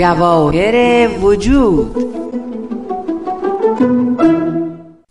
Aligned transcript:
جواهر 0.00 1.08
وجود. 1.18 1.96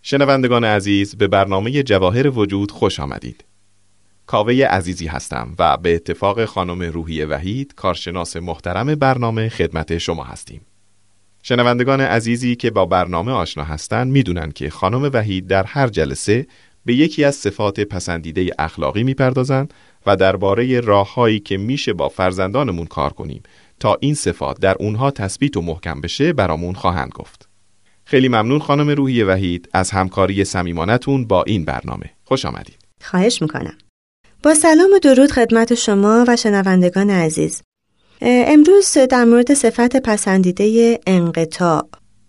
شنوندگان 0.02 0.64
عزیز 0.64 1.16
به 1.16 1.28
برنامه 1.28 1.84
جواهر 1.84 2.30
وجود 2.30 2.72
خوش 2.72 3.00
آمدید. 3.00 3.44
کاوه 4.26 4.54
عزیزی 4.54 5.08
هستم 5.08 5.56
و 5.60 5.78
به 5.78 5.96
اتفاق 5.96 6.46
خانم 6.46 6.82
روحی 6.82 7.26
وحید 7.26 7.74
کارشناس 7.76 8.38
محترم 8.38 8.96
برنامه 8.96 9.50
خدمت 9.50 9.98
شما 9.98 10.24
هستیم. 10.24 10.62
شنوندگان 11.44 12.02
عزیزی 12.02 12.56
که 12.56 12.72
با 12.72 12.86
برنامه 12.86 13.32
آشنا 13.32 13.64
هستند 13.64 14.12
می‌دونن 14.12 14.52
که 14.52 14.70
خانم 14.70 15.10
وحید 15.14 15.48
در 15.48 15.64
هر 15.64 15.88
جلسه 15.88 16.48
به 16.86 16.94
یکی 16.94 17.24
از 17.24 17.36
صفات 17.36 17.80
پسندیده 17.80 18.52
اخلاقی 18.60 19.04
می‌پردازند 19.04 19.74
و 20.06 20.16
درباره 20.16 20.80
راههایی 20.80 21.40
که 21.40 21.58
میشه 21.58 21.94
با 21.94 22.10
فرزندانمون 22.10 22.86
کار 22.86 23.14
کنیم 23.14 23.44
تا 23.80 23.98
این 24.00 24.14
صفات 24.14 24.60
در 24.60 24.76
اونها 24.80 25.12
تثبیت 25.12 25.58
و 25.58 25.62
محکم 25.62 26.02
بشه 26.02 26.34
برامون 26.34 26.74
خواهند 26.74 27.12
گفت. 27.16 27.50
خیلی 28.06 28.28
ممنون 28.28 28.60
خانم 28.60 28.90
روحی 28.90 29.24
وحید 29.24 29.70
از 29.74 29.92
همکاری 29.92 30.46
صمیمانتون 30.46 31.28
با 31.28 31.44
این 31.44 31.66
برنامه. 31.66 32.10
خوش 32.24 32.46
آمدید. 32.46 32.78
خواهش 33.04 33.42
می‌کنم. 33.42 33.78
با 34.44 34.54
سلام 34.54 34.90
و 34.96 35.00
درود 35.00 35.32
خدمت 35.32 35.74
شما 35.74 36.26
و 36.28 36.36
شنوندگان 36.36 37.10
عزیز. 37.10 37.62
امروز 38.22 38.98
در 39.10 39.26
مورد 39.26 39.54
صفت 39.54 39.96
پسندیده 39.98 41.00
انقطاع 41.08 41.88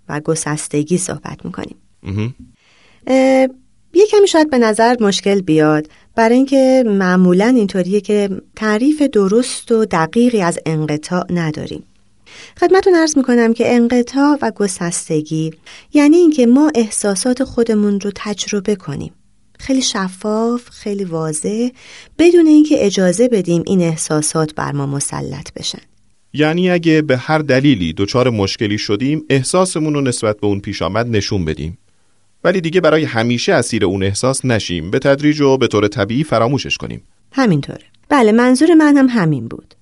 و 0.09 0.21
گسستگی 0.21 0.99
صحبت 0.99 1.45
می‌کنیم. 1.45 1.77
یه 3.95 4.07
کمی 4.11 4.29
شاید 4.29 4.51
به 4.51 4.59
نظر 4.59 4.97
مشکل 5.01 5.41
بیاد 5.41 5.91
برای 6.15 6.37
اینکه 6.37 6.85
معمولا 6.87 7.55
اینطوریه 7.57 8.01
که 8.01 8.31
تعریف 8.57 9.03
درست 9.03 9.73
و 9.73 9.85
دقیقی 9.85 10.43
از 10.43 10.59
انقطاع 10.67 11.27
نداریم. 11.31 11.83
خدمتون 12.61 12.95
ارز 12.95 13.19
می‌کنم 13.19 13.53
که 13.53 13.75
انقطاع 13.75 14.39
و 14.43 14.51
گسستگی 14.51 15.51
یعنی 15.93 16.17
اینکه 16.17 16.47
ما 16.47 16.73
احساسات 16.75 17.45
خودمون 17.45 18.01
رو 18.01 18.11
تجربه 18.15 18.77
کنیم. 18.77 19.13
خیلی 19.59 19.83
شفاف، 19.83 20.69
خیلی 20.71 21.05
واضح 21.05 21.69
بدون 22.19 22.47
اینکه 22.47 22.87
اجازه 22.87 23.29
بدیم 23.29 23.63
این 23.67 23.81
احساسات 23.81 24.55
بر 24.55 24.73
ما 24.73 24.87
مسلط 24.87 25.53
بشن. 25.53 25.83
یعنی 26.33 26.71
اگه 26.71 27.03
به 27.03 27.17
هر 27.17 27.39
دلیلی 27.39 27.93
دچار 27.93 28.31
مشکلی 28.31 28.79
شدیم 28.79 29.25
احساسمون 29.31 29.95
رو 29.95 30.01
نسبت 30.01 30.41
به 30.41 30.47
اون 30.47 30.61
پیش 30.61 30.83
آمد 30.83 31.07
نشون 31.09 31.45
بدیم. 31.45 31.79
ولی 32.45 32.61
دیگه 32.61 32.81
برای 32.81 33.05
همیشه 33.05 33.53
اسیر 33.53 33.85
اون 33.85 34.03
احساس 34.03 34.45
نشیم. 34.45 34.91
به 34.91 34.99
تدریج 34.99 35.41
و 35.41 35.57
به 35.57 35.67
طور 35.67 35.89
طبیعی 35.89 36.25
فراموشش 36.25 36.77
کنیم. 36.77 37.03
همینطوره. 37.33 37.85
بله 38.09 38.33
منظور 38.33 38.75
من 38.75 38.97
هم 38.97 39.07
همین 39.09 39.49
بود. 39.49 39.75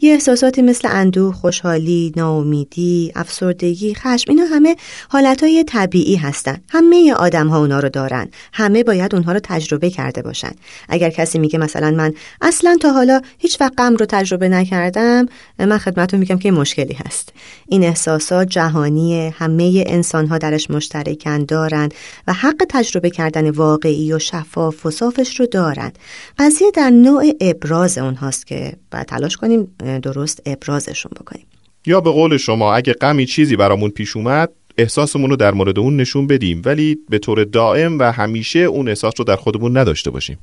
یه 0.00 0.12
احساساتی 0.12 0.62
مثل 0.62 0.88
اندوه، 0.90 1.34
خوشحالی، 1.34 2.12
ناامیدی، 2.16 3.12
افسردگی، 3.14 3.94
خشم 3.94 4.30
اینا 4.30 4.44
همه 4.44 4.76
حالتهای 5.08 5.64
طبیعی 5.64 6.16
هستن. 6.16 6.60
همه 6.68 7.14
آدم 7.14 7.48
ها 7.48 7.58
اونا 7.58 7.80
رو 7.80 7.88
دارن. 7.88 8.28
همه 8.52 8.84
باید 8.84 9.14
اونها 9.14 9.32
رو 9.32 9.40
تجربه 9.42 9.90
کرده 9.90 10.22
باشن. 10.22 10.52
اگر 10.88 11.10
کسی 11.10 11.38
میگه 11.38 11.58
مثلا 11.58 11.90
من 11.90 12.14
اصلا 12.40 12.76
تا 12.80 12.92
حالا 12.92 13.20
هیچ 13.38 13.60
وقت 13.60 13.72
غم 13.78 13.96
رو 13.96 14.06
تجربه 14.06 14.48
نکردم، 14.48 15.26
من 15.58 15.78
خدمتتون 15.78 16.20
میگم 16.20 16.38
که 16.38 16.50
مشکلی 16.50 16.96
هست. 17.06 17.32
این 17.68 17.84
احساسات 17.84 18.48
جهانی 18.48 19.28
همه 19.28 19.84
انسان 19.86 20.26
ها 20.26 20.38
درش 20.38 20.70
مشترکن 20.70 21.44
دارن 21.44 21.88
و 22.26 22.32
حق 22.32 22.64
تجربه 22.68 23.10
کردن 23.10 23.50
واقعی 23.50 24.12
و 24.12 24.18
شفاف 24.18 24.86
و 24.86 24.90
صافش 24.90 25.40
رو 25.40 25.46
دارن. 25.46 25.92
قضیه 26.38 26.70
در 26.74 26.90
نوع 26.90 27.24
ابراز 27.40 27.98
اونهاست 27.98 28.46
که 28.46 28.72
باید 28.92 29.06
تلاش 29.06 29.36
کنیم 29.36 29.61
درست 30.02 30.42
ابرازشون 30.46 31.12
بکنیم. 31.20 31.46
یا 31.86 32.00
به 32.00 32.10
قول 32.10 32.36
شما 32.36 32.74
اگه 32.74 32.92
غمی 32.92 33.26
چیزی 33.26 33.56
برامون 33.56 33.90
پیش 33.90 34.16
اومد 34.16 34.50
احساسمون 34.78 35.30
رو 35.30 35.36
در 35.36 35.54
مورد 35.54 35.78
اون 35.78 35.96
نشون 35.96 36.26
بدیم 36.26 36.62
ولی 36.64 36.98
به 37.08 37.18
طور 37.18 37.44
دائم 37.44 37.98
و 37.98 38.12
همیشه 38.12 38.58
اون 38.58 38.88
احساس 38.88 39.14
رو 39.18 39.24
در 39.24 39.36
خودمون 39.36 39.76
نداشته 39.76 40.10
باشیم. 40.10 40.38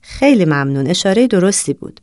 خیلی 0.00 0.44
ممنون. 0.44 0.86
اشاره 0.86 1.26
درستی 1.26 1.72
بود. 1.72 2.00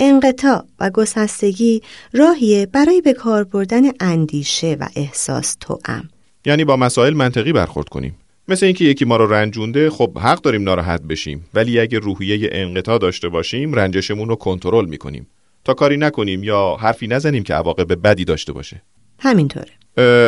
انقطاع 0.00 0.64
و 0.80 0.90
گسستگی 0.90 1.82
راهیه 2.12 2.66
برای 2.66 3.00
به 3.00 3.12
کار 3.12 3.44
بردن 3.44 3.82
اندیشه 4.00 4.76
و 4.80 4.88
احساس 4.96 5.56
توام 5.60 6.08
یعنی 6.46 6.64
با 6.64 6.76
مسائل 6.76 7.14
منطقی 7.14 7.52
برخورد 7.52 7.88
کنیم. 7.88 8.16
مثل 8.48 8.66
اینکه 8.66 8.84
یکی 8.84 9.04
ما 9.04 9.16
رو 9.16 9.26
رنجونده 9.26 9.90
خب 9.90 10.18
حق 10.18 10.40
داریم 10.40 10.62
ناراحت 10.62 11.02
بشیم. 11.02 11.44
ولی 11.54 11.80
اگه 11.80 11.98
روحیه 11.98 12.48
انقطاع 12.52 12.98
داشته 12.98 13.28
باشیم 13.28 13.72
رنجشمون 13.72 14.28
رو 14.28 14.36
کنترل 14.36 14.84
می‌کنیم. 14.84 15.26
تا 15.64 15.74
کاری 15.74 15.96
نکنیم 15.96 16.44
یا 16.44 16.76
حرفی 16.80 17.06
نزنیم 17.06 17.42
که 17.42 17.54
عواقب 17.54 18.02
بدی 18.02 18.24
داشته 18.24 18.52
باشه. 18.52 18.82
همینطوره. 19.18 19.72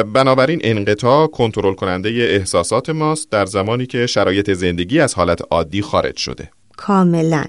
بنابراین 0.03 0.61
انقطاع 0.65 1.27
کنترل 1.27 1.75
کننده 1.75 2.09
احساسات 2.09 2.91
ماست 2.91 3.31
در 3.31 3.47
زمانی 3.47 3.87
که 3.87 4.07
شرایط 4.07 4.51
زندگی 4.53 5.01
از 5.01 5.15
حالت 5.15 5.41
عادی 5.51 5.83
خارج 5.83 6.17
شده. 6.17 6.51
کاملا. 6.77 7.45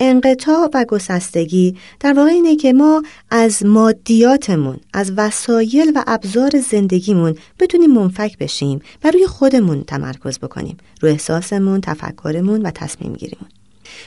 انقطاع 0.00 0.68
و 0.74 0.84
گسستگی 0.88 1.76
در 2.00 2.12
واقع 2.12 2.30
اینه 2.30 2.56
که 2.56 2.72
ما 2.72 3.02
از 3.30 3.66
مادیاتمون 3.66 4.76
از 4.94 5.12
وسایل 5.16 5.92
و 5.94 6.04
ابزار 6.06 6.50
زندگیمون 6.70 7.34
بتونیم 7.58 7.90
منفک 7.92 8.38
بشیم 8.38 8.80
و 9.04 9.10
روی 9.10 9.26
خودمون 9.26 9.82
تمرکز 9.82 10.38
بکنیم 10.38 10.76
روی 11.00 11.12
احساسمون 11.12 11.80
تفکرمون 11.80 12.62
و 12.62 12.70
تصمیم 12.70 13.12
گیریمون. 13.12 13.48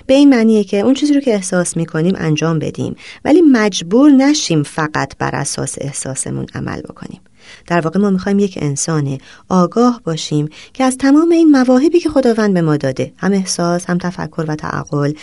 به 0.05 0.13
این 0.13 0.29
معنیه 0.29 0.63
که 0.63 0.79
اون 0.79 0.93
چیزی 0.93 1.13
رو 1.13 1.21
که 1.21 1.33
احساس 1.33 1.77
می‌کنیم 1.77 2.15
انجام 2.17 2.59
بدیم. 2.59 2.95
ولی 3.25 3.41
مجبور 3.41 4.11
نشیم 4.11 4.63
فقط 4.63 5.17
بر 5.17 5.35
اساس 5.35 5.75
احساسمون 5.81 6.45
عمل 6.55 6.81
بکنیم. 6.81 7.21
در 7.67 7.81
واقع 7.81 7.99
ما 7.99 8.09
می‌خوایم 8.09 8.39
یک 8.39 8.57
انسان 8.61 9.17
آگاه 9.49 10.01
باشیم 10.03 10.49
که 10.73 10.83
از 10.83 10.97
تمام 10.97 11.31
این 11.31 11.51
مواهبی 11.51 11.99
که 11.99 12.09
خداوند 12.09 12.53
به 12.53 12.61
ما 12.61 12.77
داده 12.77 13.13
هم 13.17 13.31
احساس 13.31 13.85
هم 13.85 13.97
تفکر 13.97 14.45
و 14.47 14.55
تعقل 14.55 15.13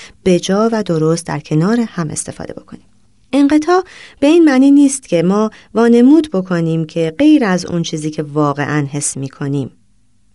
جا 0.42 0.68
و 0.72 0.82
درست 0.82 1.26
در 1.26 1.40
کنار 1.40 1.80
هم 1.80 2.10
استفاده 2.10 2.52
بکنیم. 2.52 2.84
انقطاع 3.32 3.84
به 4.20 4.26
این 4.26 4.44
معنی 4.44 4.70
نیست 4.70 5.08
که 5.08 5.22
ما 5.22 5.50
وانمود 5.74 6.30
بکنیم 6.32 6.84
که 6.84 7.14
غیر 7.18 7.44
از 7.44 7.66
اون 7.66 7.82
چیزی 7.82 8.10
که 8.10 8.22
واقعا 8.22 8.86
حس 8.92 9.16
می‌کنیم 9.16 9.70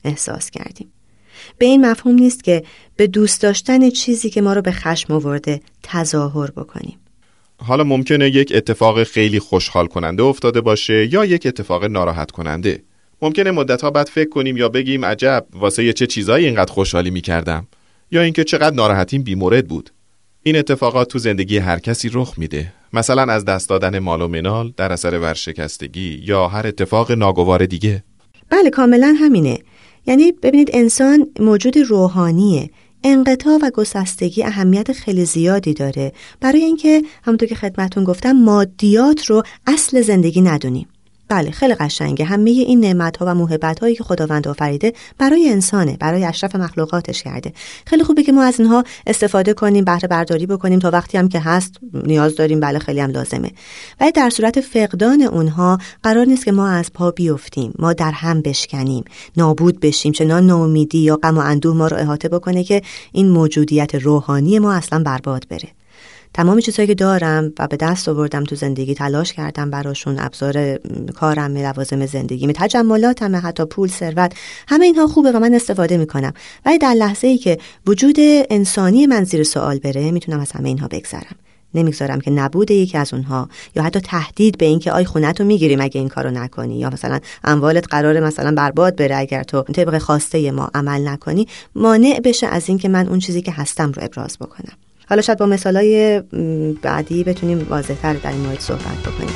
احساس 0.03 0.50
کردیم. 0.50 0.92
به 1.57 1.66
این 1.66 1.85
مفهوم 1.85 2.16
نیست 2.16 2.44
که 2.44 2.63
به 2.96 3.07
دوست 3.07 3.41
داشتن 3.41 3.90
چیزی 3.90 4.29
که 4.29 4.41
ما 4.41 4.53
رو 4.53 4.62
به 4.62 4.72
خشم 4.72 5.13
آورده 5.13 5.62
تظاهر 5.84 6.51
بکنیم. 6.51 6.97
حالا 7.57 7.84
ممکنه 7.84 8.29
یک 8.29 8.51
اتفاق 8.56 9.03
خیلی 9.03 9.40
خوشحال 9.40 9.88
کننده 9.88 10.24
افتاده 10.24 10.62
باشه 10.62 11.13
یا 11.13 11.25
یک 11.25 11.45
اتفاق 11.45 11.85
ناراحت 11.85 12.31
کننده. 12.31 12.84
ممکنه 13.22 13.51
مدت 13.51 13.81
ها 13.81 13.91
بعد 13.91 14.07
فکر 14.07 14.29
کنیم 14.29 14.57
یا 14.57 14.69
بگیم 14.69 15.06
عجب 15.06 15.45
واسه 15.53 15.94
چه 15.94 16.07
چیزایی 16.07 16.45
اینقدر 16.45 16.72
خوشحالی 16.72 17.09
می‌کردم؟ 17.09 17.68
یا 18.12 18.22
اینکه 18.22 18.44
چقدر 18.44 18.75
ناراحتیم 18.75 19.24
بیمورد 19.24 19.68
بود؟ 19.68 19.90
این 20.44 20.56
اتفاقات 20.56 21.09
تو 21.09 21.19
زندگی 21.19 21.57
هر 21.57 21.79
کسی 21.79 22.09
رخ 22.13 22.34
میده. 22.38 22.74
مثلا 22.94 23.34
از 23.34 23.45
دست 23.45 23.69
دادن 23.69 24.00
مال 24.00 24.22
و 24.22 24.28
منال 24.28 24.74
در 24.78 24.91
اثر 24.91 25.19
ورشکستگی 25.19 26.22
یا 26.24 26.47
هر 26.47 26.68
اتفاق 26.68 27.12
ناگوار 27.12 27.66
دیگه. 27.66 28.03
بله 28.50 28.69
کاملا 28.69 29.16
همینه. 29.19 29.59
یعنی 30.07 30.31
ببینید 30.31 30.69
انسان 30.73 31.27
موجود 31.39 31.77
روحانیه. 31.77 32.69
انقطاع 33.03 33.59
و 33.61 33.71
گسستگی 33.73 34.43
اهمیت 34.43 34.91
خیلی 34.91 35.25
زیادی 35.25 35.73
داره. 35.73 36.11
برای 36.41 36.63
اینکه 36.63 37.03
همونطور 37.23 37.49
که 37.49 37.55
خدمتون 37.55 38.03
گفتم 38.03 38.31
مادیات 38.31 39.25
رو 39.25 39.44
اصل 39.67 40.01
زندگی 40.01 40.41
ندونیم. 40.41 40.88
بله 41.28 41.52
خیلی 41.52 41.75
قشنگه. 41.75 42.25
همه 42.25 42.50
این 42.50 42.80
نعمت 42.80 43.18
ها 43.18 43.25
و 43.25 43.36
موهبت 43.36 43.80
هایی 43.80 43.95
که 43.95 44.04
خداوند 44.04 44.48
آفریده 44.48 44.94
برای 45.18 45.50
انسانه 45.50 45.98
برای 46.00 46.25
اشرف 46.25 46.56
مخلوقاتش 46.56 47.24
کرده. 47.24 47.54
خیلی 47.86 48.04
خوبه 48.04 48.24
که 48.24 48.31
ما 48.31 48.44
از 48.44 48.60
اینها 48.60 48.83
استفاده 49.07 49.54
کنیم 49.54 49.83
بهره 49.86 50.07
برداری 50.07 50.45
بکنیم. 50.45 50.80
تا 50.80 50.92
وقتی 50.92 51.18
هم 51.18 51.30
که 51.30 51.39
هست 51.39 51.74
نیاز 51.94 52.36
داریم 52.36 52.60
بله 52.60 52.80
خیلی 52.80 53.00
هم 53.00 53.10
لازمه. 53.12 53.51
ولی 54.01 54.12
در 54.12 54.30
صورت 54.30 54.62
فقدان 54.62 55.22
اونها 55.22 55.77
قرار 56.04 56.25
نیست 56.25 56.45
که 56.45 56.51
ما 56.51 56.68
از 56.68 56.94
پا 56.94 57.12
بیفتیم. 57.12 57.74
ما 57.80 57.94
در 57.94 58.12
هم 58.12 58.42
بشکنیم. 58.42 59.04
نابود 59.38 59.80
بشیم. 59.80 60.12
چنان 60.12 60.45
ناامیدی 60.45 60.98
یا 60.98 61.16
غم 61.16 61.38
و 61.38 61.42
اندوه 61.42 61.75
ما 61.75 61.88
رو 61.88 61.98
احاطه 61.98 62.30
بکنه 62.30 62.63
که 62.63 62.81
این 63.12 63.30
موجودیت 63.30 63.95
روحانی 63.95 64.60
ما 64.60 64.74
اصلا 64.74 65.04
برباد 65.04 65.48
بره. 65.50 65.69
تمام 66.35 66.59
چیزهایی 66.59 66.87
که 66.87 66.95
دارم 66.95 67.53
و 67.59 67.67
به 67.67 67.77
دست 67.77 68.09
آوردم 68.09 68.43
تو 68.43 68.55
زندگی 68.55 68.93
تلاش 68.93 69.33
کردم 69.33 69.69
براشون 69.69 70.19
ابزار 70.19 70.77
کارم 71.15 71.57
لوازم 71.57 72.05
زندگی 72.05 72.53
تجملاتم 72.53 73.35
حتی 73.35 73.65
پول 73.65 73.89
ثروت 73.89 74.33
همه 74.67 74.85
اینها 74.85 75.07
خوبه 75.07 75.31
و 75.31 75.39
من 75.39 75.53
استفاده 75.53 75.97
می‌کنم. 75.97 76.33
ولی 76.65 76.77
در 76.77 76.93
لحظه 76.93 77.27
ای 77.27 77.37
که 77.37 77.57
وجود 77.87 78.15
انسانی 78.49 79.07
من 79.07 79.23
زیر 79.23 79.43
سوال 79.43 79.79
بره 79.79 80.11
می‌تونم 80.11 80.39
از 80.39 80.51
همه 80.51 80.69
اینها 80.69 80.87
بگذرم. 80.87 81.35
نمی‌گذارم 81.73 82.21
که 82.21 82.31
نبود 82.31 82.71
یکی 82.71 82.97
از 82.97 83.13
اونها 83.13 83.49
یا 83.75 83.83
حتی 83.83 83.99
تهدید 83.99 84.57
به 84.57 84.65
اینکه 84.65 84.91
آی 84.91 85.05
خونتو 85.05 85.43
می‌گیریم 85.43 85.81
اگه 85.81 85.99
این 85.99 86.09
کارو 86.09 86.31
نکنی 86.31 86.79
یا 86.79 86.89
مثلا 86.89 87.19
اموالت 87.43 87.87
قرار 87.89 88.19
مثلا 88.19 88.55
برباد 88.55 88.95
بره 88.95 89.17
اگر 89.17 89.43
تو 89.43 89.61
طبق 89.61 89.97
خواسته 89.97 90.51
ما 90.51 90.69
عمل 90.73 91.07
نکنی 91.07 91.47
مانع 91.75 92.19
بشه 92.23 92.47
از 92.47 92.69
اینکه 92.69 92.89
من 92.89 93.07
اون 93.07 93.19
چیزی 93.19 93.41
که 93.41 93.51
هستم 93.51 93.91
رو 93.91 94.03
ابراز 94.03 94.37
بکنم. 94.37 94.73
حالا 95.10 95.22
شاید 95.22 95.40
با 95.40 95.46
مثالای 95.46 96.22
بعدی 96.81 97.24
بتونیم 97.24 97.68
واضحتر 97.69 98.13
در 98.13 98.31
این 98.31 98.42
مورد 98.42 98.60
صحبت 98.60 98.98
بکنیم. 99.06 99.36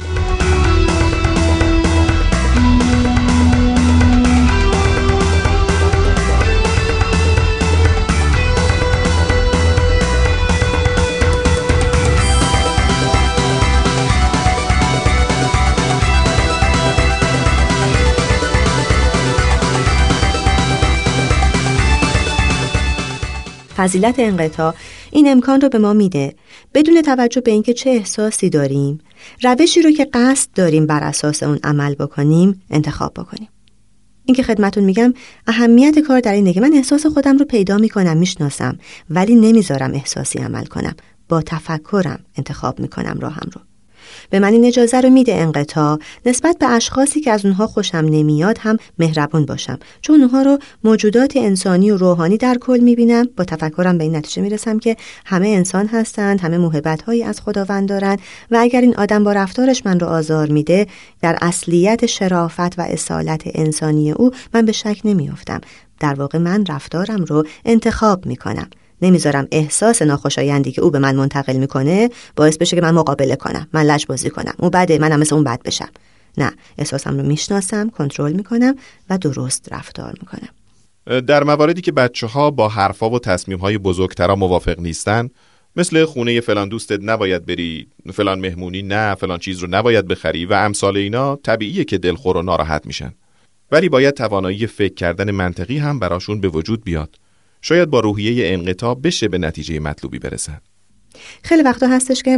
فضیلت 23.77 24.15
انقطاع 24.19 24.75
این 25.11 25.27
امکان 25.27 25.61
رو 25.61 25.69
به 25.69 25.77
ما 25.77 25.93
میده. 25.93 26.35
بدون 26.73 27.01
توجه 27.01 27.41
به 27.41 27.51
اینکه 27.51 27.73
چه 27.73 27.89
احساسی 27.89 28.49
داریم 28.49 28.99
روشی 29.43 29.81
رو 29.81 29.91
که 29.91 30.05
قصد 30.13 30.49
داریم 30.55 30.85
بر 30.85 31.03
اساس 31.03 31.43
اون 31.43 31.59
عمل 31.63 31.95
بکنیم 31.95 32.61
انتخاب 32.69 33.13
بکنیم. 33.13 33.49
اینکه 34.25 34.43
خدمتون 34.43 34.83
میگم 34.83 35.13
اهمیت 35.47 35.99
کار 35.99 36.19
در 36.19 36.33
اینه 36.33 36.53
که 36.53 36.61
من 36.61 36.73
احساس 36.73 37.05
خودم 37.05 37.37
رو 37.37 37.45
پیدا 37.45 37.77
می‌کنم 37.77 38.17
می‌شناسم 38.17 38.79
ولی 39.09 39.35
نمی‌ذارم 39.35 39.93
احساسی 39.93 40.39
عمل 40.39 40.65
کنم. 40.65 40.95
با 41.29 41.41
تفکرم 41.41 42.19
انتخاب 42.37 42.79
می‌کنم 42.79 43.17
راهم 43.19 43.49
رو. 43.53 43.61
به 44.29 44.39
من 44.39 44.53
این 44.53 44.65
اجازه 44.65 45.01
رو 45.01 45.09
میده 45.09 45.35
انقطاع. 45.35 45.99
نسبت 46.25 46.57
به 46.57 46.65
اشخاصی 46.65 47.21
که 47.21 47.31
از 47.31 47.45
اونها 47.45 47.67
خوشم 47.67 47.97
نمیاد 47.97 48.57
هم 48.59 48.77
مهربون 48.99 49.45
باشم. 49.45 49.79
چون 50.01 50.21
اونها 50.21 50.41
رو 50.41 50.57
موجودات 50.83 51.37
انسانی 51.37 51.91
و 51.91 51.97
روحانی 51.97 52.37
در 52.37 52.57
کل 52.61 52.79
می‌بینم. 52.79 53.27
با 53.37 53.43
تفکرم 53.43 53.97
به 53.97 54.03
این 54.03 54.15
نتیجه 54.15 54.41
می‌رسم 54.41 54.79
که 54.79 54.97
همه 55.25 55.47
انسان 55.47 55.87
هستند 55.87 56.41
همه 56.41 56.57
موهبت 56.57 57.01
هایی 57.01 57.23
از 57.23 57.41
خداوند 57.41 57.89
دارند 57.89 58.19
و 58.51 58.57
اگر 58.59 58.81
این 58.81 58.95
آدم 58.95 59.23
با 59.23 59.31
رفتارش 59.31 59.85
من 59.85 59.99
رو 59.99 60.07
آزار 60.07 60.51
میده 60.51 60.87
در 61.21 61.37
اصلیت 61.41 62.05
شرافت 62.05 62.79
و 62.79 62.81
اصالت 62.81 63.41
انسانی 63.45 64.11
او 64.11 64.31
من 64.53 64.65
به 64.65 64.71
شک 64.71 65.01
نمیافتم. 65.03 65.61
در 65.99 66.13
واقع 66.13 66.37
من 66.37 66.65
رفتارم 66.65 67.23
رو 67.23 67.43
انتخاب 67.65 68.25
می‌کنم. 68.25 68.69
نمی‌ذارم 69.01 69.47
احساس 69.51 70.01
ناخوشایندی 70.01 70.71
که 70.71 70.81
او 70.81 70.91
به 70.91 70.99
من 70.99 71.15
منتقل 71.15 71.57
می‌کنه 71.57 72.09
باعث 72.35 72.57
بشه 72.57 72.75
که 72.75 72.81
من 72.81 72.91
مقابله 72.91 73.35
کنم 73.35 73.67
من 73.73 73.83
لج 73.83 74.05
بازی 74.05 74.29
کنم. 74.29 74.53
او 74.59 74.69
بده 74.69 74.97
منم 74.97 75.19
مثل 75.19 75.35
اون 75.35 75.43
بد 75.43 75.63
بشم. 75.63 75.89
نه 76.37 76.51
احساسم 76.77 77.17
رو 77.17 77.23
می‌شناسم 77.25 77.89
کنترل 77.89 78.31
می‌کنم 78.31 78.75
و 79.09 79.17
درست 79.17 79.73
رفتار 79.73 80.13
می‌کنم. 80.19 80.49
در 81.21 81.43
مواردی 81.43 81.81
که 81.81 81.91
بچه 81.91 82.27
ها 82.27 82.51
با 82.51 82.69
حرفا 82.69 83.09
و 83.09 83.19
تصمیم 83.19 83.57
های 83.57 83.77
بزرگترا 83.77 84.35
موافق 84.35 84.79
نیستن 84.79 85.29
مثل 85.75 86.05
خونه 86.05 86.41
فلان 86.41 86.69
دوستت 86.69 86.99
نباید 87.01 87.45
بری 87.45 87.87
فلان 88.13 88.39
مهمونی 88.39 88.81
نه 88.81 89.15
فلان 89.15 89.39
چیز 89.39 89.59
رو 89.59 89.67
نباید 89.71 90.07
بخری 90.07 90.45
و 90.45 90.53
امثال 90.53 90.97
اینا 90.97 91.35
طبیعیه 91.35 91.83
که 91.83 91.97
دلخور 91.97 92.37
و 92.37 92.41
ناراحت 92.41 92.85
میشن. 92.85 93.13
ولی 93.71 93.89
باید 93.89 94.13
توانایی 94.13 94.67
فکر 94.67 94.93
کردن 94.93 95.31
منطقی 95.31 95.77
هم 95.77 95.99
براشون 95.99 96.41
به 96.41 96.47
وجود 96.47 96.83
بیاد. 96.83 97.15
شاید 97.61 97.89
با 97.89 97.99
روحیه 97.99 98.53
انقطاع 98.53 98.95
بشه 98.95 99.27
به 99.27 99.37
نتیجه 99.37 99.79
مطلوبی 99.79 100.19
برسن 100.19 100.57
خیلی 101.43 101.63
وقتا 101.63 101.87
هستش 101.87 102.23
که 102.23 102.37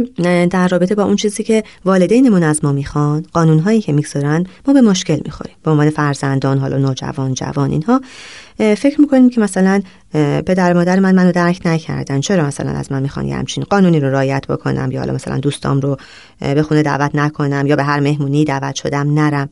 در 0.50 0.68
رابطه 0.68 0.94
با 0.94 1.02
اون 1.02 1.16
چیزی 1.16 1.42
که 1.42 1.64
والدینمون 1.84 2.42
از 2.42 2.64
ما 2.64 2.72
می‌خوان 2.72 3.26
قانونهایی 3.32 3.80
که 3.80 3.92
می‌گذارن 3.92 4.46
ما 4.66 4.74
به 4.74 4.80
مشکل 4.80 5.20
می‌خوریم. 5.24 5.56
به 5.62 5.70
عنوان 5.70 5.90
فرزندان 5.90 6.58
حالا 6.58 6.78
نوجوان 6.78 7.34
جوان 7.34 7.70
اینها 7.70 8.00
فکر 8.58 9.00
می‌کنیم 9.00 9.30
که 9.30 9.40
مثلا 9.40 9.82
پدر 10.46 10.72
مادر 10.72 11.00
من 11.00 11.14
منو 11.14 11.32
درک 11.32 11.60
نکردن. 11.64 12.20
چرا 12.20 12.46
مثلا 12.46 12.70
از 12.70 12.92
من 12.92 13.02
می‌خوان 13.02 13.26
یه 13.26 13.36
همچین 13.36 13.64
قانونی 13.64 14.00
رو 14.00 14.10
رایت 14.10 14.46
بکنم؟ 14.46 14.92
یا 14.92 15.00
حالا 15.00 15.12
مثلا 15.12 15.38
دوستام 15.38 15.80
رو 15.80 15.96
به 16.40 16.62
خونه 16.62 16.82
دعوت 16.82 17.14
نکنم 17.14 17.66
یا 17.66 17.76
به 17.76 17.82
هر 17.82 18.00
مهمونی 18.00 18.44
دعوت 18.44 18.74
شدم 18.74 19.14
نرم. 19.14 19.50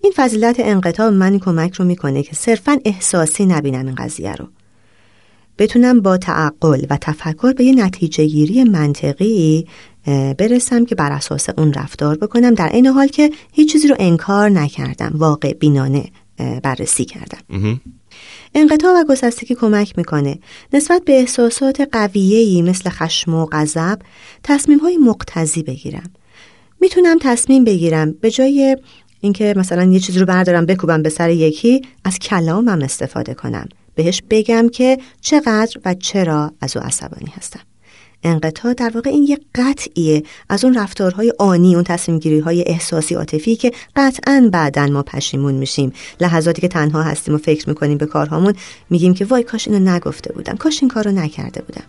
این 0.00 0.12
فضیلت 0.16 0.56
انقطاع 0.58 1.10
من 1.10 1.38
کمک 1.38 1.74
رو 1.74 1.84
می‌کنه 1.84 2.22
که 2.22 2.34
صرفا 2.34 2.78
احساسی 2.84 3.46
نبینم 3.46 3.86
این 3.86 3.94
قضیه 3.94 4.32
رو. 4.32 4.48
بتونم 5.58 6.00
با 6.00 6.16
تعقل 6.16 6.86
و 6.90 6.96
تفکر 7.00 7.52
به 7.52 7.64
یه 7.64 7.72
نتیجه 7.72 8.26
گیری 8.26 8.64
منطقی 8.64 9.66
برسم 10.38 10.84
که 10.84 10.94
بر 10.94 11.12
اساس 11.12 11.48
اون 11.58 11.72
رفتار 11.72 12.16
بکنم 12.16 12.54
در 12.54 12.68
این 12.68 12.86
حال 12.86 13.06
که 13.06 13.30
هیچ 13.52 13.72
چیزی 13.72 13.88
رو 13.88 13.96
انکار 13.98 14.50
نکردم 14.50 15.12
واقع 15.14 15.52
بینانه 15.52 16.04
بررسی 16.62 17.04
کردم. 17.04 17.80
انقطاع 18.54 19.00
و 19.00 19.04
گسستگی 19.08 19.54
کمک 19.54 19.98
می‌کنه. 19.98 20.38
نسبت 20.72 21.02
به 21.04 21.12
احساسات 21.12 21.88
قویه‌ای 21.92 22.62
مثل 22.62 22.90
خشم 22.90 23.34
و 23.34 23.46
غضب 23.52 23.98
تصمیم 24.42 24.78
های 24.78 24.96
مقتضی 24.96 25.62
بگیرم. 25.62 26.10
می‌تونم 26.80 27.18
تصمیم 27.20 27.64
بگیرم 27.64 28.12
به 28.12 28.30
جای 28.30 28.76
اینکه 29.20 29.54
مثلا 29.56 29.84
یه 29.84 30.00
چیزی 30.00 30.18
رو 30.18 30.26
بردارم 30.26 30.66
بکوبم 30.66 31.02
به 31.02 31.08
سر 31.08 31.30
یکی 31.30 31.82
از 32.04 32.18
کلامم 32.18 32.82
استفاده 32.82 33.34
کنم. 33.34 33.68
بهش 33.96 34.22
بگم 34.30 34.68
که 34.68 34.98
چقدر 35.20 35.80
و 35.84 35.94
چرا 35.94 36.52
از 36.60 36.76
او 36.76 36.82
عصبانی 36.82 37.32
هستم. 37.36 37.60
انقطاع 38.22 38.74
در 38.74 38.90
واقع 38.94 39.10
این 39.10 39.22
یه 39.22 39.38
قطعیه 39.54 40.22
از 40.48 40.64
اون 40.64 40.74
رفتارهای 40.74 41.32
آنی 41.38 41.74
اون 41.74 41.84
تصمیم 41.84 42.42
های 42.42 42.64
احساسی 42.66 43.14
عاطفی 43.14 43.56
که 43.56 43.72
قطعا 43.96 44.48
بعدا 44.52 44.86
ما 44.86 45.02
پشیمون 45.02 45.54
میشیم. 45.54 45.92
لحظاتی 46.20 46.60
که 46.60 46.68
تنها 46.68 47.02
هستیم 47.02 47.34
و 47.34 47.38
فکر 47.38 47.68
می‌کنیم 47.68 47.98
به 47.98 48.06
کارهامون 48.06 48.54
میگیم 48.90 49.14
که 49.14 49.24
وای 49.24 49.42
کاش 49.42 49.68
اینو 49.68 49.90
نگفته 49.90 50.32
بودم 50.32 50.56
کاش 50.56 50.78
این 50.82 50.88
کارو 50.88 51.10
نکرده 51.10 51.62
بودم. 51.62 51.84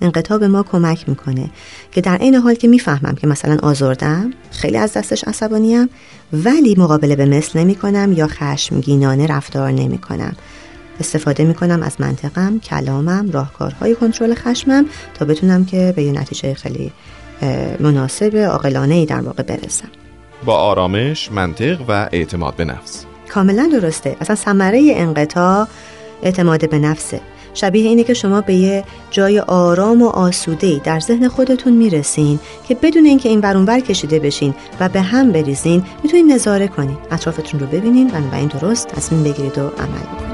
انقطاع 0.00 0.38
به 0.38 0.48
ما 0.48 0.62
کمک 0.62 1.08
می‌کنه 1.08 1.50
که 1.92 2.00
در 2.00 2.18
این 2.18 2.34
حال 2.34 2.54
که 2.54 2.68
می‌فهمم 2.68 3.14
که 3.14 3.26
مثلا 3.26 3.56
آزردم 3.62 4.30
خیلی 4.50 4.76
از 4.76 4.92
دستش 4.92 5.24
عصبانیم 5.24 5.88
ولی 6.32 6.74
مقابله 6.78 7.16
به 7.16 7.26
مثل 7.26 7.58
نمی 7.58 7.74
کنم 7.74 8.12
یا 8.12 8.26
خشمگینانه 8.26 9.26
رفتار 9.26 9.70
نمی 9.70 9.98
کنم 9.98 10.36
استفاده 11.00 11.44
می‌کنم 11.44 11.82
از 11.82 12.00
منطقم 12.00 12.58
کلامم 12.58 13.30
راهکارهای 13.32 13.94
کنترل 13.94 14.34
خشمم 14.34 14.86
تا 15.14 15.24
بتونم 15.24 15.64
که 15.64 15.92
به 15.96 16.02
یه 16.02 16.12
نتیجه 16.12 16.54
خیلی 16.54 16.92
مناسب 17.80 18.36
عاقلانه 18.36 18.94
ای 18.94 19.06
در 19.06 19.20
واقع 19.20 19.42
برسم. 19.42 19.88
با 20.44 20.56
آرامش 20.56 21.32
منطق 21.32 21.80
و 21.88 22.08
اعتماد 22.12 22.56
به 22.56 22.64
نفس. 22.64 23.04
کاملا 23.28 23.68
درسته. 23.72 24.16
اصلا 24.20 24.36
ثمره 24.36 24.92
انقطاع 24.96 25.66
اعتماد 26.22 26.70
به 26.70 26.78
نفسه. 26.78 27.20
شبیه 27.54 27.88
اینه 27.88 28.04
که 28.04 28.14
شما 28.14 28.40
به 28.40 28.54
یه 28.54 28.84
جای 29.10 29.40
آرام 29.40 30.02
و 30.02 30.08
آسوده 30.08 30.80
در 30.84 31.00
ذهن 31.00 31.28
خودتون 31.28 31.72
می‌رسین 31.72 32.38
که 32.68 32.74
بدون 32.74 33.04
اینکه 33.04 33.28
این 33.28 33.40
ورونور 33.40 33.80
کشیده 33.80 34.18
بشین 34.18 34.54
و 34.80 34.88
به 34.88 35.00
هم 35.00 35.32
بریزین 35.32 35.84
می‌تونین 36.02 36.32
نظاره 36.32 36.68
کنین. 36.68 36.96
اطرافتون 37.10 37.60
رو 37.60 37.66
ببینین. 37.66 38.10
و 38.10 38.34
این 38.34 38.46
درست 38.46 38.88
تصمیم 38.88 39.22
بگیرید 39.22 39.58
و 39.58 39.60
عمل 39.60 40.16
بکنید. 40.16 40.29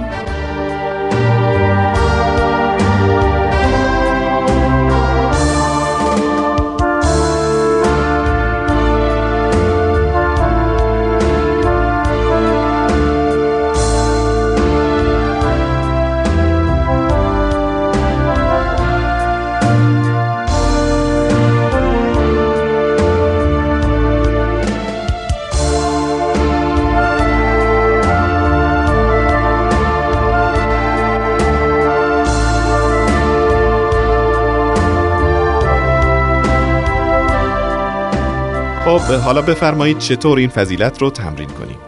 خب 38.86 39.00
حالا 39.00 39.42
بفرمایید 39.42 39.98
چطور 39.98 40.38
این 40.38 40.48
فضیلت 40.48 41.02
رو 41.02 41.10
تمرین 41.10 41.48
کنیم؟ 41.48 41.78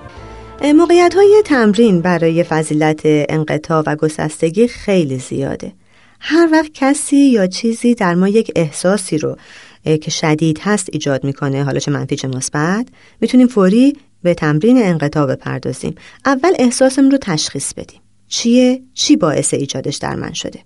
موقعیت 0.76 1.14
های 1.14 1.42
تمرین 1.44 2.00
برای 2.00 2.42
فضیلت 2.42 3.00
انقطاع 3.04 3.82
و 3.86 3.96
گسستگی 3.96 4.68
خیلی 4.68 5.18
زیاده. 5.18 5.72
هر 6.20 6.48
وقت 6.52 6.70
کسی 6.74 7.16
یا 7.16 7.46
چیزی 7.46 7.94
در 7.94 8.14
ما 8.14 8.28
یک 8.28 8.52
احساسی 8.56 9.18
رو 9.18 9.36
که 9.84 10.10
شدید 10.10 10.60
هست 10.62 10.88
ایجاد 10.92 11.24
می‌کنه 11.24 11.64
حالا 11.64 11.78
چه 11.78 11.90
منفی 11.90 12.16
چه 12.16 12.28
مثبت 12.28 12.86
می‌تونیم 13.20 13.46
فوری 13.46 13.96
به 14.22 14.34
تمرین 14.34 14.82
انقطاع 14.82 15.26
بپردازیم. 15.26 15.94
اول 16.26 16.52
احساسم 16.58 17.10
رو 17.10 17.18
تشخیص 17.20 17.74
بدیم. 17.74 18.00
چیه؟ 18.28 18.82
چی 18.94 19.16
باعث 19.16 19.54
ایجادش 19.54 19.96
در 19.96 20.14
من 20.14 20.32
شده؟ 20.32 20.60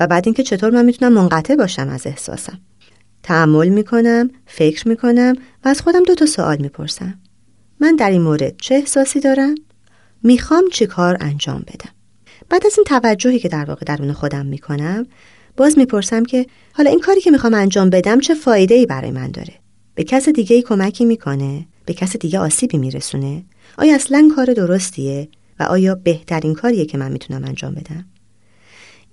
و 0.00 0.06
بعد 0.06 0.22
اینکه 0.26 0.42
چطور 0.42 0.70
من 0.70 0.84
می‌تونم 0.84 1.12
منقطع 1.12 1.54
باشم 1.56 1.88
از 1.88 2.06
احساسم. 2.06 2.60
تعمل 3.22 3.68
می‌کنم، 3.68 4.30
فکر 4.46 4.88
می‌کنم 4.88 5.36
و 5.64 5.68
از 5.68 5.82
خودم 5.82 6.02
دو 6.02 6.14
تا 6.14 6.26
سوال 6.26 6.56
می‌پرسم. 6.56 7.18
من 7.80 7.96
در 7.96 8.10
این 8.10 8.22
مورد 8.22 8.56
چه 8.56 8.74
احساسی 8.74 9.20
دارم؟ 9.20 9.54
می‌خوام 10.22 10.64
چی 10.72 10.86
کار 10.86 11.16
انجام 11.20 11.60
بدم؟ 11.60 11.90
بعد 12.48 12.66
از 12.66 12.74
این 12.78 12.84
توجهی 12.84 13.38
که 13.38 13.48
در 13.48 13.64
واقع 13.64 13.84
درون 13.86 14.12
خودم 14.12 14.46
می‌کنم 14.46 15.06
باز 15.56 15.78
می‌پرسم 15.78 16.24
که 16.24 16.46
حالا 16.72 16.90
این 16.90 17.00
کاری 17.00 17.20
که 17.20 17.30
می‌خوام 17.30 17.54
انجام 17.54 17.90
بدم 17.90 18.20
چه 18.20 18.34
فایده 18.34 18.74
ای 18.74 18.86
برای 18.86 19.10
من 19.10 19.30
داره؟ 19.30 19.54
به 19.94 20.04
کس 20.04 20.28
دیگه 20.28 20.56
ای 20.56 20.62
کمکی 20.62 21.04
می‌کنه؟ 21.04 21.66
به 21.84 21.94
کس 21.94 22.16
دیگه 22.16 22.38
آسیبی 22.38 22.78
میرسونه؟ 22.78 23.44
آیا 23.78 23.94
اصلا 23.94 24.28
کار 24.36 24.46
درستیه؟ 24.46 25.28
و 25.60 25.62
آیا 25.62 25.94
بهترین 25.94 26.54
کاریه 26.54 26.86
که 26.86 26.98
من 26.98 27.12
می‌تونم 27.12 27.44
انجام 27.44 27.74
بدم؟ 27.74 28.04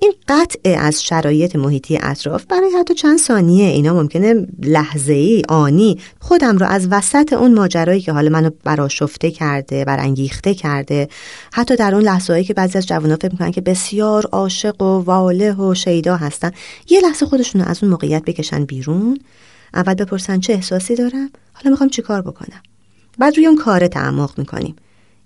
این 0.04 0.14
قطع 0.28 0.76
از 0.80 1.04
شرایط 1.04 1.56
محیطی 1.56 2.00
اطراف 2.02 2.46
برای 2.46 2.70
حتی 2.80 2.94
چند 2.94 3.18
ثانیه 3.18 3.66
اینا 3.66 3.94
ممکنه 3.94 4.48
لحظه 4.64 5.14
ای 5.14 5.44
آنی 5.50 6.00
خودم 6.20 6.58
رو 6.58 6.66
از 6.66 6.88
وسط 6.92 7.34
اون 7.34 7.54
ماجرایی 7.54 8.02
که 8.02 8.12
حالا 8.12 8.30
منو 8.30 8.50
براشفته 8.64 9.32
کرده 9.32 9.86
برانگیخته 9.86 10.54
کرده 10.54 11.10
حتی 11.54 11.76
در 11.76 11.96
اون 11.96 12.04
لحظه 12.04 12.34
هایی 12.34 12.46
که 12.46 12.54
بعضی 12.54 12.78
از 12.78 12.88
جوانان 12.88 13.16
فکر 13.16 13.32
می‌کنن 13.32 13.52
که 13.52 13.62
بسیار 13.62 14.26
عاشق 14.26 14.82
و 14.82 15.00
واله 15.00 15.54
و 15.54 15.74
شیدا 15.74 16.16
هستن 16.16 16.52
یه 16.90 17.02
لحظه 17.02 17.26
خودشون 17.26 17.62
رو 17.62 17.68
از 17.68 17.84
اون 17.84 17.92
موقعیت 17.92 18.24
بکشن 18.26 18.66
بیرون. 18.66 19.20
اول 19.74 19.94
بپرسن 19.94 20.40
چه 20.40 20.54
احساسی 20.54 20.96
دارم؟ 20.96 21.30
حالا 21.54 21.70
می‌خوام 21.70 21.90
چیکار 21.90 22.22
بکنم؟ 22.22 22.62
بعد 23.20 23.38
روی 23.38 23.46
اون 23.46 23.58
کار 23.58 23.88
تعمق 23.88 24.40
می‌کنیم. 24.40 24.76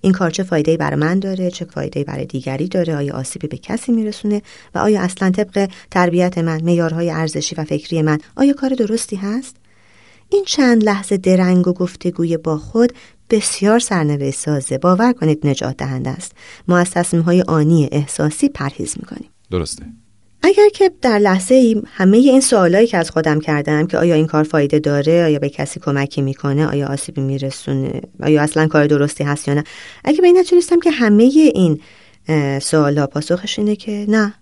این 0.05 0.13
کار 0.13 0.29
چه 0.29 0.43
فایده 0.43 0.77
برای 0.77 1.00
من 1.00 1.19
داره 1.19 1.51
چه 1.51 1.65
فایده 1.65 2.03
برای 2.03 2.25
دیگری 2.25 2.67
داره 2.67 2.95
آیا 2.95 3.13
آسیبی 3.13 3.47
به 3.47 3.57
کسی 3.57 3.91
میرسونه 3.91 4.41
و 4.75 4.79
آیا 4.79 5.01
اصلا 5.01 5.29
طبق 5.29 5.69
تربیت 5.91 6.38
من 6.38 6.63
معیارهای 6.63 7.09
ارزشی 7.09 7.55
و 7.55 7.63
فکری 7.63 8.01
من 8.01 8.17
آیا 8.35 8.53
کار 8.53 8.69
درستی 8.69 9.15
هست؟ 9.15 9.55
این 10.29 10.43
چند 10.47 10.83
لحظه 10.83 11.17
درنگ 11.17 11.67
و 11.67 11.74
گفتگوی 11.74 12.38
با 12.38 12.57
خود 12.57 12.93
بسیار 13.29 13.79
سرنوشت 13.79 14.39
سازه. 14.39 14.77
باور 14.77 15.13
کنید 15.13 15.47
نجات 15.47 15.77
دهنده 15.77 16.09
است. 16.09 16.31
ما 16.67 16.77
از 16.77 16.91
تصمیم 16.91 17.24
های 17.24 17.41
آنی 17.41 17.89
احساسی 17.91 18.50
پرهیز 18.50 18.95
می‌کنیم. 18.97 19.29
درسته. 19.51 19.85
اگر 20.45 20.69
که 20.73 20.91
در 21.01 21.19
لحظه 21.19 21.55
ای 21.55 21.81
همه 21.93 22.17
این 22.17 22.41
سوالایی 22.41 22.87
که 22.87 22.97
از 22.97 23.11
خودم 23.11 23.39
کردم 23.39 23.87
که 23.87 23.97
آیا 23.97 24.15
این 24.15 24.27
کار 24.27 24.43
فایده 24.43 24.79
داره 24.79 25.23
آیا 25.23 25.39
به 25.39 25.49
کسی 25.49 25.79
کمکی 25.79 26.21
می‌کنه 26.21 26.67
آیا 26.67 26.87
آسیبی 26.87 27.21
میرسونه 27.21 28.01
آیا 28.23 28.41
اصلا 28.41 28.67
کار 28.67 28.87
درستی 28.87 29.23
هست 29.23 29.47
یا 29.47 29.53
نه 29.53 29.63
اگه 30.03 30.21
به 30.21 30.27
این 30.27 30.37
نتونستم 30.37 30.79
که 30.79 30.91
همه 30.91 31.23
این 31.55 31.79
سوالا 32.59 33.07
پاسخش 33.07 33.59
اینه 33.59 33.75
که 33.75 34.05
نه 34.07 34.33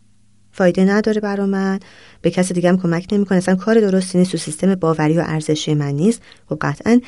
فایده 0.51 0.85
نداره 0.85 1.21
برا 1.21 1.45
من 1.45 1.79
به 2.21 2.31
کسی 2.31 2.53
دیگه 2.53 2.69
هم 2.69 2.77
کمک 2.77 3.07
نمی‌کنه 3.11 3.37
اصلا 3.37 3.55
کار 3.55 3.79
درستی 3.79 4.17
نیست 4.17 4.31
تو 4.31 4.37
سیستم 4.37 4.75
باوری 4.75 5.17
و 5.17 5.23
ارزشی 5.25 5.73
من 5.73 5.91
نیست 5.91 6.21
خب 6.49 6.57
قطعا 6.61 7.01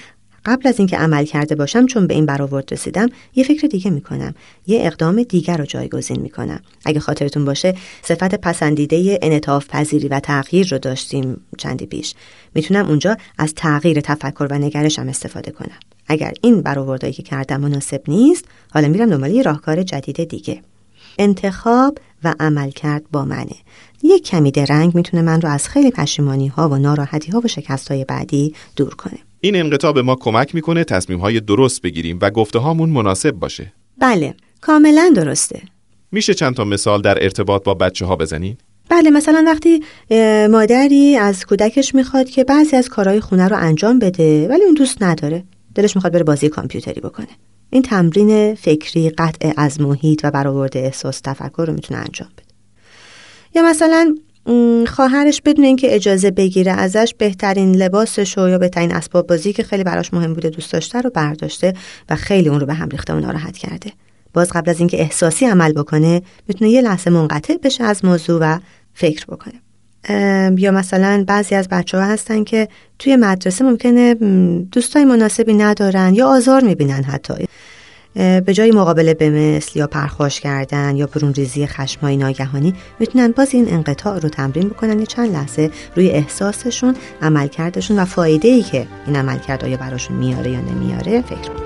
قبل 0.45 0.69
از 0.69 0.79
اینکه 0.79 0.97
عمل 0.97 1.25
کرده 1.25 1.55
باشم 1.55 1.85
چون 1.85 2.07
به 2.07 2.13
این 2.13 2.25
برآورد 2.25 2.73
رسیدم 2.73 3.09
یه 3.35 3.43
فکر 3.43 3.67
دیگه 3.67 3.91
می‌کنم. 3.91 4.35
یه 4.67 4.85
اقدام 4.85 5.23
دیگر 5.23 5.57
رو 5.57 5.65
جایگزین 5.65 6.21
می‌کنم. 6.21 6.59
اگه 6.85 6.99
خاطرتون 6.99 7.45
باشه 7.45 7.75
صفت 8.03 8.35
پسندیده 8.35 9.19
انعطاف 9.21 9.67
پذیری 9.69 10.07
و 10.07 10.19
تغییر 10.19 10.67
رو 10.67 10.77
داشتیم 10.77 11.41
چندی 11.57 11.85
پیش. 11.85 12.13
می‌تونم 12.55 12.87
اونجا 12.87 13.17
از 13.37 13.53
تغییر 13.55 14.01
تفکر 14.01 14.47
و 14.51 14.57
نگرشم 14.57 15.09
استفاده 15.09 15.51
کنم. 15.51 15.79
اگر 16.07 16.33
این 16.41 16.61
برآوردهایی 16.61 17.13
که 17.13 17.23
کردم 17.23 17.61
مناسب 17.61 18.01
نیست 18.07 18.45
حالا 18.69 18.87
میرم 18.87 19.09
دنبال 19.09 19.31
یه 19.31 19.41
راهکار 19.41 19.83
جدید 19.83 20.23
دیگه. 20.23 20.61
انتخاب 21.19 21.97
و 22.25 22.34
عمل 22.39 22.72
کرد 22.72 23.03
با 23.12 23.25
منه. 23.25 23.55
یک 24.03 24.24
کمی 24.24 24.51
درنگ 24.51 24.96
می‌تونه 24.96 25.24
من 25.24 25.41
رو 25.41 25.50
از 25.50 25.70
خیلی 25.70 25.91
پشیمانی 25.91 26.48
ها 26.48 26.70
و 26.70 26.77
ناراحتی 26.77 27.32
ها 27.32 27.41
و 27.44 27.48
شکست 27.48 27.91
های 27.91 28.05
بعدی 28.05 28.53
دور 28.75 28.96
کنه. 28.96 29.17
این 29.41 29.55
انقطاع 29.55 29.91
به 29.91 30.01
ما 30.01 30.15
کمک 30.15 30.55
می‌کنه 30.55 30.84
تصمیم 30.84 31.20
های 31.20 31.39
درست 31.39 31.82
بگیریم 31.82 32.20
و 32.22 32.29
گفته 32.29 32.60
هامون 32.60 32.89
مناسب 32.89 33.32
باشه. 33.32 33.74
بله 33.98 34.36
کاملا 34.62 35.12
درسته. 35.15 35.62
میشه 36.12 36.34
چند 36.34 36.55
تا 36.55 36.63
مثال 36.63 37.01
در 37.01 37.24
ارتباط 37.24 37.63
با 37.63 37.74
بچه 37.74 38.05
ها 38.05 38.15
بزنین؟ 38.15 38.58
بله 38.89 39.10
مثلا 39.10 39.44
وقتی 39.48 39.84
مادری 40.51 41.17
از 41.17 41.46
کودکش 41.46 41.96
می‌خواد 41.96 42.29
که 42.29 42.44
بعضی 42.44 42.75
از 42.75 42.89
کارهای 42.89 43.20
خونه 43.20 43.48
رو 43.48 43.58
انجام 43.58 44.00
بده 44.00 44.48
ولی 44.48 44.63
اون 44.63 44.74
دوست 44.74 45.03
نداره. 45.03 45.44
دلش 45.75 45.96
می‌خواد 45.96 46.13
بره 46.13 46.24
بازی 46.24 46.50
کامپیوتری 46.50 47.01
بکنه. 47.01 47.27
این 47.69 47.81
تمرین 47.81 48.55
فکری 48.55 49.10
قطع 49.10 49.53
از 49.57 49.81
محیط 49.81 50.22
و 50.24 50.31
برآورده 50.31 50.79
احساس 50.79 51.19
تفکر 51.19 51.65
رو 51.67 51.74
می‌تونه 51.74 52.00
انجام 52.00 52.29
بده. 52.38 52.45
یا 53.55 53.63
مثلا 53.63 54.15
خواهرش 54.88 55.41
بدون 55.41 55.65
اینکه 55.65 55.95
اجازه 55.95 56.31
بگیره 56.31 56.72
ازش 56.72 57.13
بهترین 57.17 57.75
لباسش 57.75 58.38
یا 58.38 58.57
بهترین 58.57 58.91
اسباب 58.91 59.27
بازی 59.27 59.53
که 59.53 59.63
خیلی 59.63 59.84
براش 59.84 60.13
مهم 60.13 60.34
بوده 60.34 60.50
دوست 60.50 60.74
داشته 60.74 61.01
رو 61.01 61.10
برداشته 61.10 61.74
و 62.10 62.15
خیلی 62.15 62.50
اون 62.50 62.60
رو 62.60 62.65
به 62.65 62.74
هم 62.74 62.89
ریخته 62.89 63.13
و 63.13 63.19
ناراحت 63.19 63.57
کرده. 63.57 63.91
باز 64.34 64.50
قبل 64.51 64.69
از 64.69 64.79
اینکه 64.79 65.01
احساسی 65.01 65.45
عمل 65.45 65.74
بکنه 65.74 66.22
می‌تونه 66.48 66.72
یه 66.72 66.81
لحظه 66.81 67.10
منقطع 67.10 67.57
بشه 67.63 67.84
از 67.84 68.05
موضوع 68.05 68.39
و 68.41 68.60
فکر 68.93 69.25
بکنه. 69.25 69.62
یا 70.57 70.71
مثلا 70.71 71.24
بعضی 71.27 71.55
از 71.55 71.67
بچه 71.69 71.97
ها 71.97 72.03
هستن 72.03 72.43
که 72.43 72.67
توی 73.00 73.15
مدرسه 73.15 73.65
ممکنه 73.65 74.13
دوستای 74.71 75.05
مناسبی 75.05 75.53
ندارن 75.53 76.13
یا 76.13 76.27
آزار 76.27 76.63
می‌بینن 76.63 77.03
حتی. 77.03 77.33
به 78.15 78.53
جای 78.53 78.71
مقابله 78.71 79.13
به 79.13 79.29
مثل 79.29 79.79
یا 79.79 79.88
پرخاش 79.88 80.39
کردن 80.39 80.95
یا 80.95 81.07
برون 81.07 81.33
ریزی 81.33 81.67
خشمای 81.67 82.17
ناگهانی 82.17 82.74
می‌تونن 83.00 83.31
باز 83.31 83.53
این 83.53 83.74
انقطاع 83.74 84.19
رو 84.19 84.29
تمرین 84.29 84.69
بکنن 84.69 85.00
یه 85.00 85.05
چند 85.05 85.33
لحظه 85.33 85.71
روی 85.95 86.09
احساسشون 86.09 86.95
عملکردشون 87.21 88.00
و 88.00 88.05
فایده 88.05 88.47
ای 88.47 88.62
که 88.62 88.88
این 89.07 89.15
عملکرد 89.15 89.65
آیا 89.65 89.77
براشون 89.77 90.17
میاره 90.17 90.51
یا 90.51 90.59
نمیاره 90.59 91.21
فکر 91.21 91.64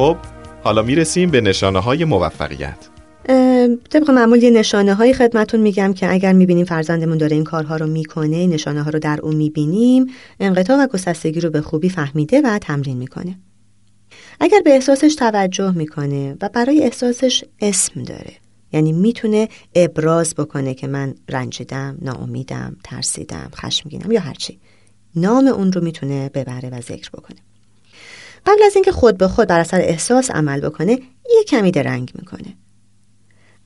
خب 0.00 0.16
حالا 0.62 0.82
می‌رسیم 0.82 1.30
به 1.30 1.40
نشانه 1.40 1.78
های 1.78 2.04
موفقیت 2.04 2.88
طبق 3.90 4.10
معمول 4.10 4.42
یه 4.42 4.50
نشانه 4.50 4.94
های 4.94 5.12
خدمتون 5.14 5.60
میگم 5.60 5.92
که 5.92 6.12
اگر 6.12 6.32
می‌بینیم 6.32 6.64
فرزندمون 6.64 7.18
داره 7.18 7.36
این 7.36 7.44
کارها 7.44 7.76
رو 7.76 7.86
می‌کنه 7.86 8.46
نشانه 8.46 8.82
ها 8.82 8.90
رو 8.90 8.98
در 8.98 9.20
اون 9.22 9.36
می‌بینیم 9.36 10.06
انقطاع 10.40 10.84
و 10.84 10.86
گسستگی 10.86 11.40
رو 11.40 11.50
به 11.50 11.60
خوبی 11.60 11.88
فهمیده 11.88 12.40
و 12.44 12.58
تمرین 12.58 12.96
می‌کنه. 12.96 13.38
اگر 14.40 14.60
به 14.64 14.70
احساسش 14.70 15.14
توجه 15.14 15.70
می‌کنه 15.70 16.36
و 16.40 16.48
برای 16.48 16.82
احساسش 16.82 17.44
اسم 17.60 18.02
داره 18.02 18.32
یعنی 18.72 18.92
می‌تونه 18.92 19.48
ابراز 19.74 20.34
بکنه 20.34 20.74
که 20.74 20.86
من 20.86 21.14
رنجیدم، 21.28 21.98
ناامیدم، 22.02 22.76
ترسیدم، 22.84 23.50
خشمگینم 23.54 24.12
یا 24.12 24.20
هرچی 24.20 24.60
نام 25.16 25.46
اون 25.46 25.72
رو 25.72 25.84
می‌تونه 25.84 26.30
ببره 26.34 26.70
و 26.70 26.80
ذکر 26.80 27.10
بکنه. 27.10 27.38
قبل 28.46 28.62
از 28.66 28.74
اینکه 28.74 28.92
خود 28.92 29.18
به 29.18 29.28
خود 29.28 29.48
بر 29.48 29.60
اثر 29.60 29.80
احساس 29.80 30.30
عمل 30.30 30.60
بکنه 30.60 30.92
یه 31.30 31.44
کمی 31.48 31.70
درنگ 31.70 32.12
می‌کنه. 32.14 32.56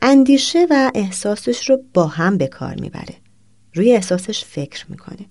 اندیشه 0.02 0.66
و 0.70 0.90
احساسش 0.94 1.70
رو 1.70 1.78
با 1.94 2.06
هم 2.06 2.38
به 2.38 2.46
کار 2.46 2.74
می‌بره. 2.80 3.14
روی 3.74 3.92
احساسش 3.92 4.44
فکر 4.44 4.84
می‌کنه. 4.88 5.26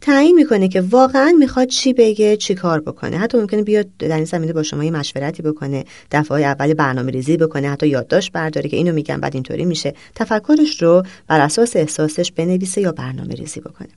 تعیین 0.00 0.34
می‌کنه 0.34 0.68
که 0.68 0.80
واقعا 0.80 1.34
می‌خواد 1.38 1.68
چی 1.68 1.92
بگه 1.92 2.36
چی 2.36 2.54
کار 2.54 2.80
بکنه. 2.80 3.18
حتی 3.18 3.38
ممکنه 3.38 3.62
بیاد 3.62 3.86
در 3.98 4.16
این 4.16 4.24
زمینه 4.24 4.52
با 4.52 4.62
شما 4.62 4.84
یه 4.84 4.90
مشورتی 4.90 5.42
بکنه 5.42 5.84
دفعه 6.10 6.42
اول 6.42 6.74
برنامه 6.74 7.10
ریزی 7.12 7.36
بکنه 7.36 7.70
حتی 7.70 7.88
یادداشت 7.88 8.32
برداره 8.32 8.68
که 8.68 8.76
اینو 8.76 8.92
میگم 8.92 9.20
بعد 9.20 9.34
اینطوری 9.34 9.64
میشه. 9.64 9.94
تفکرش 10.14 10.82
رو 10.82 11.02
بر 11.26 11.40
اساس 11.40 11.76
احساسش 11.76 12.32
بنویسه 12.32 12.80
یا 12.80 12.92
برنامه 12.92 13.34
ریزی 13.34 13.60
بکنه. 13.60 13.88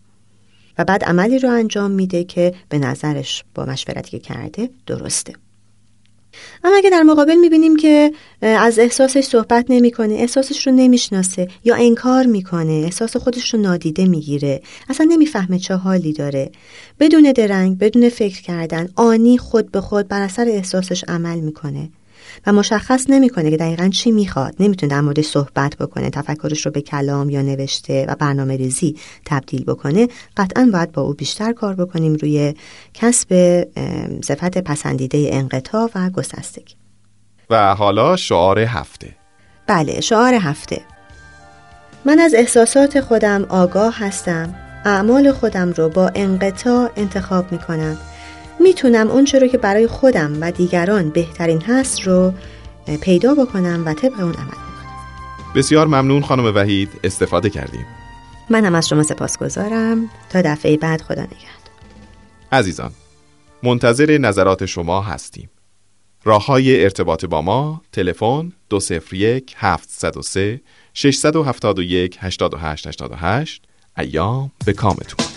و 0.77 0.83
بعد 0.85 1.03
عملی 1.03 1.39
رو 1.39 1.49
انجام 1.49 1.91
میده 1.91 2.23
که 2.23 2.53
به 2.69 2.79
نظرش 2.79 3.43
با 3.55 3.65
مشورتی 3.65 4.11
که 4.11 4.19
کرده 4.19 4.69
درسته. 4.87 5.33
اما 6.63 6.75
اگه 6.77 6.89
در 6.89 7.03
مقابل 7.03 7.35
می‌بینیم 7.35 7.75
که 7.75 8.11
از 8.41 8.79
احساسش 8.79 9.23
صحبت 9.23 9.65
نمی‌کنه 9.69 10.13
احساسش 10.13 10.67
رو 10.67 10.73
نمی‌شناسه 10.73 11.47
یا 11.63 11.75
انکار 11.75 12.25
می‌کنه 12.25 12.71
احساس 12.73 13.17
خودش 13.17 13.53
رو 13.53 13.61
نادیده 13.61 14.05
می‌گیره 14.05 14.61
اصلا 14.89 15.07
نمی‌فهمه 15.09 15.59
چه 15.59 15.75
حالی 15.75 16.13
داره. 16.13 16.51
بدون 16.99 17.31
درنگ 17.35 17.77
بدون 17.77 18.09
فکر 18.09 18.41
کردن 18.41 18.89
آنی 18.95 19.37
خود 19.37 19.71
به 19.71 19.81
خود 19.81 20.07
بر 20.07 20.21
اثر 20.21 20.45
احساسش 20.47 21.03
عمل 21.07 21.39
می‌کنه. 21.39 21.89
و 22.45 22.53
مشخص 22.53 23.05
نمی‌کنه 23.09 23.51
که 23.51 23.57
دقیقا 23.57 23.89
چی 23.89 24.11
می‌خواد. 24.11 24.55
نمی‌تونه 24.59 24.91
در 24.91 25.01
مورد 25.01 25.21
صحبت 25.21 25.75
بکنه 25.75 26.09
تفکرش 26.09 26.65
رو 26.65 26.71
به 26.71 26.81
کلام 26.81 27.29
یا 27.29 27.41
نوشته 27.41 28.05
و 28.09 28.15
برنامه 28.15 28.57
ریزی 28.57 28.95
تبدیل 29.25 29.63
بکنه. 29.63 30.07
قطعا 30.37 30.69
باید 30.73 30.91
با 30.91 31.01
او 31.01 31.13
بیشتر 31.13 31.53
کار 31.53 31.75
بکنیم 31.75 32.13
روی 32.13 32.53
کسب 32.93 33.63
صفت 34.23 34.57
پسندیده 34.57 35.29
انقطاع 35.31 35.89
و 35.95 36.09
گسستگی. 36.09 36.75
و 37.49 37.75
حالا 37.75 38.15
شعار 38.15 38.59
هفته. 38.59 39.09
بله 39.67 40.01
شعار 40.01 40.33
هفته. 40.33 40.81
من 42.05 42.19
از 42.19 42.33
احساسات 42.33 43.01
خودم 43.01 43.45
آگاه 43.49 43.95
هستم. 43.99 44.55
اعمال 44.85 45.31
خودم 45.31 45.71
رو 45.71 45.89
با 45.89 46.11
انقطاع 46.15 46.91
انتخاب 46.95 47.51
می 47.51 47.57
کنم 47.57 47.97
می‌تونم 48.59 49.07
اون 49.11 49.27
رو 49.41 49.47
که 49.47 49.57
برای 49.57 49.87
خودم 49.87 50.37
و 50.41 50.51
دیگران 50.51 51.09
بهترین 51.09 51.61
هست 51.61 52.01
رو 52.01 52.33
پیدا 53.01 53.35
بکنم 53.35 53.83
و 53.85 53.93
طبق 53.93 54.19
اون 54.19 54.33
عمل 54.33 54.47
بکنم. 54.47 54.67
بسیار 55.55 55.87
ممنون 55.87 56.21
خانم 56.21 56.55
وحید 56.55 56.89
استفاده 57.03 57.49
کردیم. 57.49 57.85
من 58.49 58.65
هم 58.65 58.75
از 58.75 58.87
شما 58.87 59.03
سپاسگزارم. 59.03 60.09
تا 60.29 60.41
دفعه 60.41 60.77
بعد 60.77 61.01
خدا 61.01 61.21
نگهد 61.21 61.69
عزیزان 62.51 62.91
منتظر 63.63 64.17
نظرات 64.17 64.65
شما 64.65 65.01
هستیم. 65.01 65.49
راه 66.23 66.45
های 66.45 66.83
ارتباط 66.83 67.25
با 67.25 67.41
ما 67.41 67.81
تلفن 67.91 68.51
201 68.69 69.55
703 69.57 70.61
671 70.93 72.17
8888 72.21 73.61
ایام 73.97 74.51
به 74.65 74.73
کامتون. 74.73 75.36